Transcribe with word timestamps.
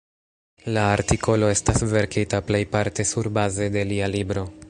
La 0.75 0.85
artikolo 0.93 1.49
estas 1.57 1.83
verkita 1.91 2.41
plejparte 2.49 3.07
surbaze 3.13 3.69
de 3.77 3.87
lia 3.93 4.11
libro. 4.19 4.49